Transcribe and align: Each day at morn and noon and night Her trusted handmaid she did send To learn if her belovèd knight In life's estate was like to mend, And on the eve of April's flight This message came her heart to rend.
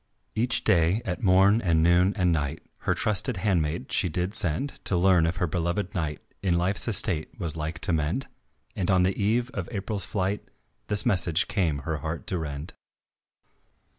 Each 0.33 0.63
day 0.63 1.03
at 1.05 1.21
morn 1.21 1.61
and 1.61 1.83
noon 1.83 2.13
and 2.15 2.31
night 2.31 2.63
Her 2.87 2.95
trusted 2.95 3.37
handmaid 3.37 3.91
she 3.91 4.09
did 4.09 4.33
send 4.33 4.83
To 4.85 4.97
learn 4.97 5.27
if 5.27 5.35
her 5.35 5.47
belovèd 5.47 5.93
knight 5.93 6.21
In 6.41 6.57
life's 6.57 6.87
estate 6.87 7.39
was 7.39 7.55
like 7.55 7.77
to 7.81 7.93
mend, 7.93 8.25
And 8.75 8.89
on 8.89 9.03
the 9.03 9.15
eve 9.15 9.51
of 9.51 9.69
April's 9.71 10.03
flight 10.03 10.49
This 10.87 11.05
message 11.05 11.47
came 11.47 11.83
her 11.85 11.97
heart 11.97 12.25
to 12.33 12.39
rend. 12.39 12.73